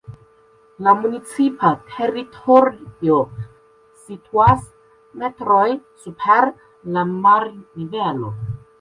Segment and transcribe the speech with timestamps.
[0.85, 3.19] La municipa teritorio
[4.07, 4.67] situas
[5.25, 6.53] metrojn super
[6.97, 8.39] la marnivelo.